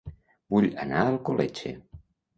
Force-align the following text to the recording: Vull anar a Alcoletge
Vull 0.53 0.67
anar 0.85 1.03
a 1.03 1.11
Alcoletge 1.13 1.75